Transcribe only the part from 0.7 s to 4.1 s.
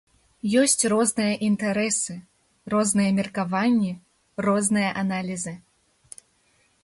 розныя інтарэсы, розныя меркаванні,